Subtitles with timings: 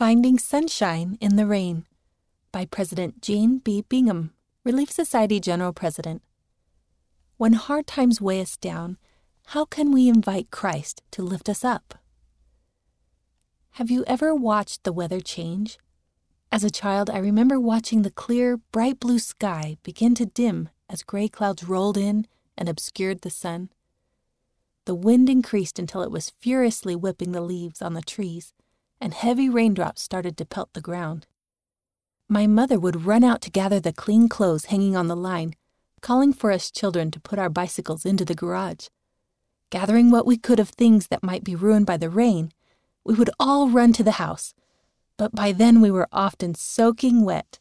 [0.00, 1.84] Finding Sunshine in the Rain
[2.52, 3.84] by President Jean B.
[3.86, 4.32] Bingham,
[4.64, 6.22] Relief Society General President.
[7.36, 8.96] When hard times weigh us down,
[9.48, 11.96] how can we invite Christ to lift us up?
[13.72, 15.78] Have you ever watched the weather change?
[16.50, 21.02] As a child, I remember watching the clear, bright blue sky begin to dim as
[21.02, 22.26] gray clouds rolled in
[22.56, 23.68] and obscured the sun.
[24.86, 28.54] The wind increased until it was furiously whipping the leaves on the trees,
[29.00, 31.26] and heavy raindrops started to pelt the ground.
[32.28, 35.54] My mother would run out to gather the clean clothes hanging on the line,
[36.00, 38.88] calling for us children to put our bicycles into the garage.
[39.70, 42.52] Gathering what we could of things that might be ruined by the rain,
[43.04, 44.54] we would all run to the house,
[45.16, 47.58] but by then we were often soaking wet.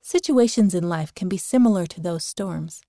[0.00, 2.82] Situations in life can be similar to those storms.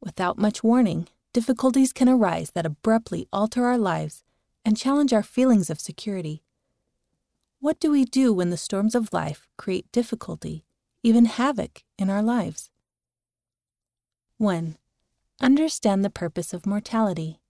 [0.00, 4.24] Without much warning, difficulties can arise that abruptly alter our lives
[4.64, 6.42] and challenge our feelings of security.
[7.60, 10.64] What do we do when the storms of life create difficulty,
[11.02, 12.70] even havoc, in our lives?
[14.36, 14.76] 1.
[15.40, 17.40] Understand the purpose of mortality.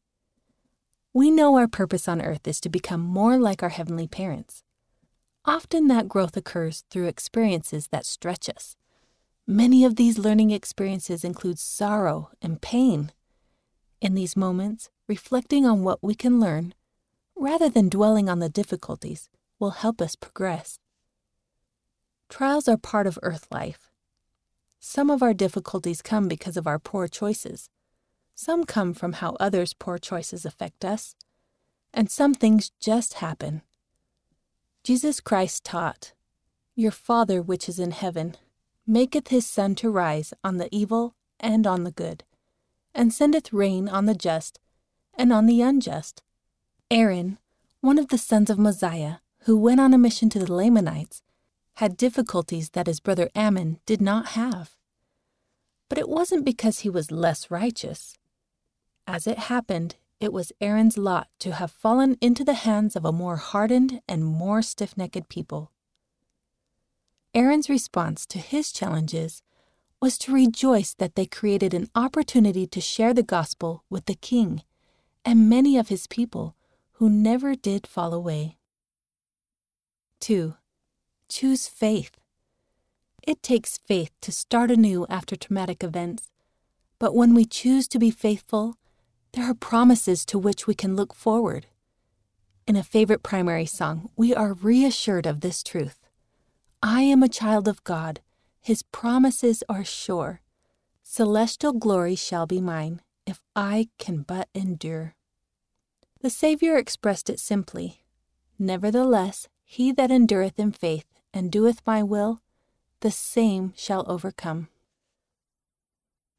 [1.13, 4.63] We know our purpose on earth is to become more like our heavenly parents.
[5.45, 8.77] Often that growth occurs through experiences that stretch us.
[9.47, 13.13] Many of these learning experiences include sorrow and pain.
[14.01, 16.73] In these moments, reflecting on what we can learn,
[17.37, 19.29] rather than dwelling on the difficulties,
[19.59, 20.79] will help us progress.
[22.29, 23.91] Trials are part of earth life.
[24.81, 27.71] Some of our difficulties come because of our poor choices.
[28.35, 31.17] Some come from how others' poor choices affect us.
[31.93, 33.63] And some things just happen.
[34.85, 36.13] Jesus Christ taught,
[36.77, 38.37] Your Father which is in heaven
[38.87, 42.25] maketh his sun to rise on the evil and on the good,
[42.95, 44.61] and sendeth rain on the just
[45.15, 46.23] and on the unjust.
[46.91, 47.39] Aaron,
[47.81, 49.17] one of the sons of Mosiah,
[49.49, 51.23] who went on a mission to the Lamanites,
[51.77, 54.77] had difficulties that his brother Ammon did not have.
[55.89, 58.19] But it wasn't because he was less righteous.
[59.07, 63.11] As it happened, it was Aaron's lot to have fallen into the hands of a
[63.11, 65.73] more hardened and more stiff necked people.
[67.33, 69.43] Aaron's response to his challenges
[69.99, 74.63] was to rejoice that they created an opportunity to share the gospel with the king
[75.25, 76.55] and many of his people
[76.97, 78.58] who never did fall away.
[80.21, 80.55] 2.
[81.29, 82.13] Choose faith.
[83.27, 86.31] It takes faith to start anew after traumatic events,
[86.99, 88.77] but when we choose to be faithful,
[89.33, 91.67] there are promises to which we can look forward.
[92.67, 96.07] In a favorite primary song, we are reassured of this truth.
[96.83, 98.21] I am a child of God.
[98.61, 100.41] His promises are sure.
[101.03, 105.15] Celestial glory shall be mine if I can but endure.
[106.21, 108.05] The Savior expressed it simply
[108.59, 112.41] Nevertheless, he that endureth in faith and doeth my will,
[113.01, 114.67] the same shall overcome.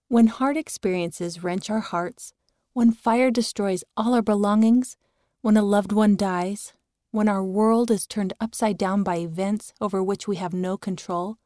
[0.07, 2.33] When hard experiences wrench our hearts,
[2.73, 4.97] when fire destroys all our belongings,
[5.41, 6.73] when a loved one dies,
[7.11, 11.37] when our world is turned upside down by events over which we have no control,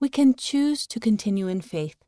[0.00, 2.04] we can choose to continue in faith,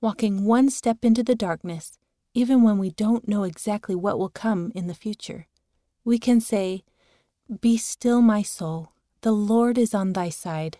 [0.00, 1.98] walking one step into the darkness,
[2.34, 5.48] even when we don't know exactly what will come in the future.
[6.04, 6.84] We can say,
[7.60, 8.92] Be still, my soul,
[9.22, 10.78] the Lord is on thy side.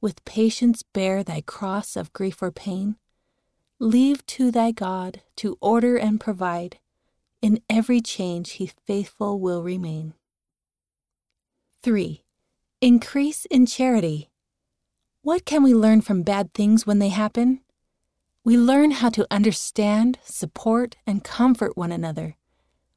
[0.00, 2.96] With patience bear thy cross of grief or pain.
[3.80, 6.78] Leave to thy God to order and provide.
[7.42, 10.14] In every change he faithful will remain.
[11.82, 12.24] 3.
[12.80, 14.30] Increase in charity.
[15.22, 17.60] What can we learn from bad things when they happen?
[18.44, 22.36] We learn how to understand, support, and comfort one another.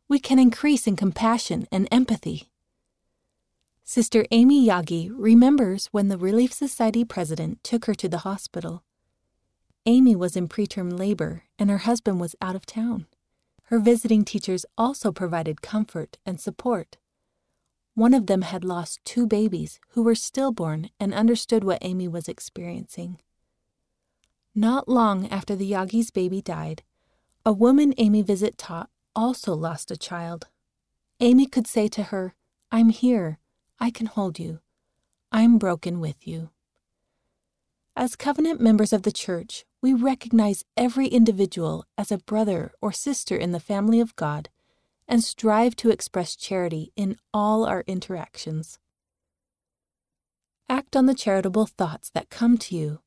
[0.07, 2.50] We can increase in compassion and empathy.
[3.93, 8.85] Sister Amy Yagi remembers when the Relief Society president took her to the hospital.
[9.85, 13.05] Amy was in preterm labor and her husband was out of town.
[13.63, 16.99] Her visiting teachers also provided comfort and support.
[17.93, 22.29] One of them had lost two babies who were stillborn and understood what Amy was
[22.29, 23.19] experiencing.
[24.55, 26.83] Not long after the Yagi's baby died,
[27.45, 30.47] a woman Amy visit taught also lost a child.
[31.19, 32.35] Amy could say to her,
[32.71, 33.40] I'm here.
[33.81, 34.59] I can hold you.
[35.31, 36.51] I'm broken with you.
[37.95, 43.35] As covenant members of the church, we recognize every individual as a brother or sister
[43.35, 44.49] in the family of God
[45.07, 48.77] and strive to express charity in all our interactions.
[50.69, 52.99] Act on the charitable thoughts that come to you.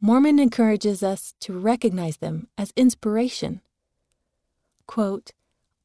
[0.00, 3.60] Mormon encourages us to recognize them as inspiration.
[4.86, 5.32] Quote,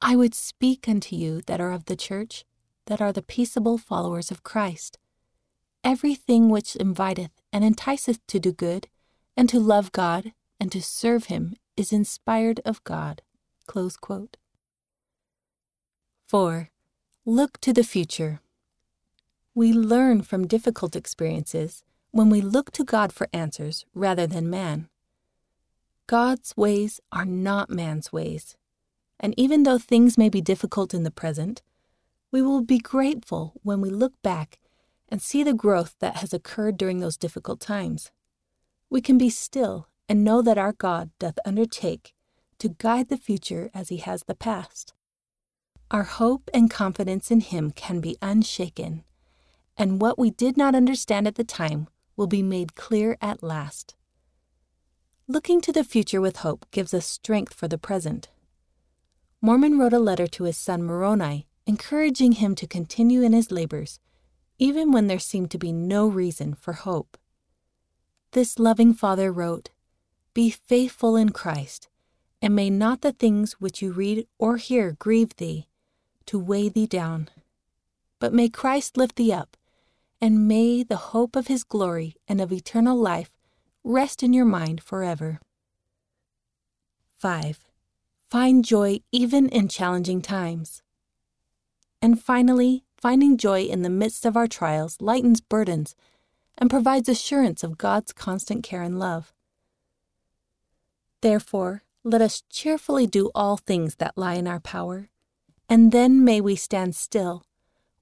[0.01, 2.45] I would speak unto you that are of the church,
[2.85, 4.97] that are the peaceable followers of Christ.
[5.83, 8.87] Everything which inviteth and enticeth to do good,
[9.35, 13.21] and to love God, and to serve Him is inspired of God.
[16.27, 16.69] 4.
[17.25, 18.41] Look to the future.
[19.55, 24.89] We learn from difficult experiences when we look to God for answers rather than man.
[26.07, 28.55] God's ways are not man's ways.
[29.19, 31.61] And even though things may be difficult in the present,
[32.33, 34.57] we will be grateful when we look back
[35.07, 38.09] and see the growth that has occurred during those difficult times.
[38.89, 42.15] We can be still and know that our God doth undertake
[42.57, 44.95] to guide the future as he has the past.
[45.91, 49.03] Our hope and confidence in him can be unshaken,
[49.77, 51.87] and what we did not understand at the time
[52.17, 53.95] will be made clear at last.
[55.27, 58.29] Looking to the future with hope gives us strength for the present.
[59.39, 63.99] Mormon wrote a letter to his son Moroni, encouraging him to continue in his labors,
[64.59, 67.17] even when there seemed to be no reason for hope.
[68.31, 69.69] This loving father wrote,
[70.33, 71.87] Be faithful in Christ,
[72.41, 75.67] and may not the things which you read or hear grieve thee,
[76.25, 77.29] to weigh thee down.
[78.19, 79.57] But may Christ lift thee up,
[80.19, 83.31] and may the hope of his glory and of eternal life
[83.83, 85.39] rest in your mind forever.
[87.17, 87.59] 5.
[88.29, 90.82] Find joy even in challenging times.
[92.03, 95.95] And finally, finding joy in the midst of our trials lightens burdens
[96.57, 99.33] and provides assurance of God's constant care and love.
[101.21, 105.07] Therefore, let us cheerfully do all things that lie in our power,
[105.69, 107.45] and then may we stand still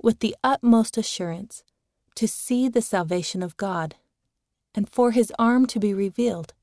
[0.02, 1.64] with the utmost assurance
[2.16, 3.98] to see the salvation of God
[4.74, 6.56] and for his arm to be revealed.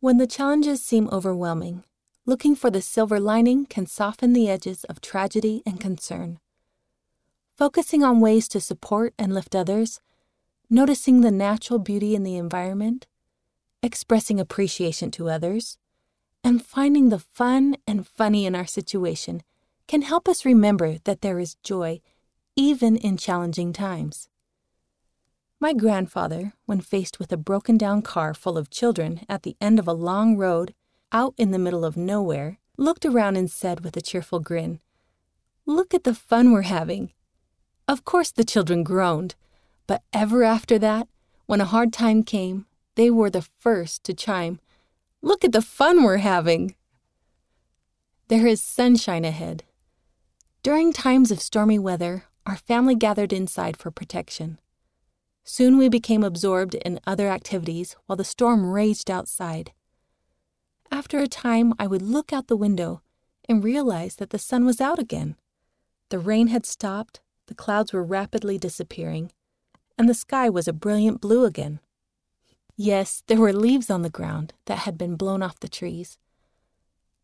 [0.00, 1.84] When the challenges seem overwhelming,
[2.26, 6.40] looking for the silver lining can soften the edges of tragedy and concern.
[7.56, 10.00] Focusing on ways to support and lift others,
[10.68, 13.06] noticing the natural beauty in the environment,
[13.82, 15.78] expressing appreciation to others,
[16.42, 19.42] and finding the fun and funny in our situation
[19.86, 22.00] can help us remember that there is joy
[22.56, 24.28] even in challenging times.
[25.60, 29.78] My grandfather, when faced with a broken down car full of children at the end
[29.78, 30.74] of a long road
[31.12, 34.80] out in the middle of nowhere, looked around and said with a cheerful grin,
[35.64, 37.12] Look at the fun we're having.
[37.88, 39.34] Of course, the children groaned,
[39.86, 41.08] but ever after that,
[41.46, 42.66] when a hard time came,
[42.96, 44.60] they were the first to chime,
[45.22, 46.76] Look at the fun we're having.
[48.28, 49.64] There is sunshine ahead.
[50.62, 54.58] During times of stormy weather, our family gathered inside for protection.
[55.44, 59.72] Soon we became absorbed in other activities while the storm raged outside.
[60.90, 63.02] After a time, I would look out the window
[63.48, 65.36] and realize that the sun was out again.
[66.10, 69.32] The rain had stopped, the clouds were rapidly disappearing,
[69.98, 71.80] and the sky was a brilliant blue again.
[72.76, 76.18] Yes, there were leaves on the ground that had been blown off the trees.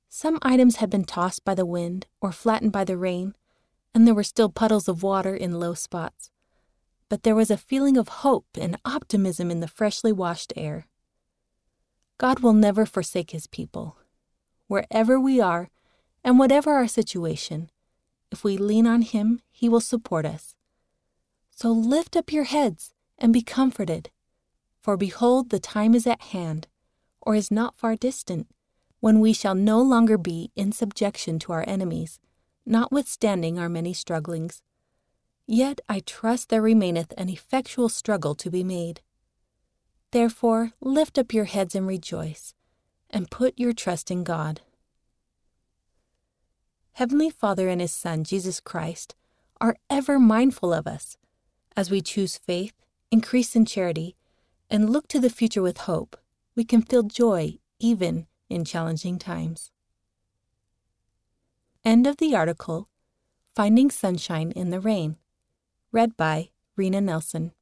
[0.09, 3.35] Some items had been tossed by the wind or flattened by the rain,
[3.95, 6.33] and there were still puddles of water in low spots
[7.13, 10.87] but there was a feeling of hope and optimism in the freshly washed air.
[12.19, 13.97] God will never forsake his people.
[14.69, 15.71] Wherever we are,
[16.25, 17.71] and whatever our situation,
[18.31, 20.55] if we lean on him, he will support us.
[21.51, 24.11] So lift up your heads and be comforted.
[24.81, 26.67] For behold, the time is at hand,
[27.21, 28.49] or is not far distant,
[29.01, 32.21] when we shall no longer be in subjection to our enemies,
[32.65, 34.63] notwithstanding our many strugglings.
[35.47, 39.01] Yet I trust there remaineth an effectual struggle to be made.
[40.13, 42.55] Therefore, lift up your heads and rejoice,
[43.09, 44.61] and put your trust in God.
[46.93, 49.15] Heavenly Father and His Son, Jesus Christ,
[49.59, 51.17] are ever mindful of us
[51.75, 52.75] as we choose faith,
[53.11, 54.15] increase in charity,
[54.69, 56.19] and look to the future with hope.
[56.55, 59.71] We can feel joy even in challenging times.
[61.85, 62.89] End of the article
[63.57, 65.17] Finding Sunshine in the Rain.
[65.91, 67.53] Read by Rena Nelson.